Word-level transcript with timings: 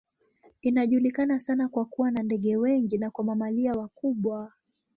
Inajulikana 0.61 1.39
sana 1.39 1.67
kwa 1.69 1.85
kuwa 1.85 2.11
na 2.11 2.23
ndege 2.23 2.57
wengi 2.57 2.97
na 2.97 3.11
kwa 3.11 3.23
mamalia 3.23 3.73
wakubwa. 3.73 4.51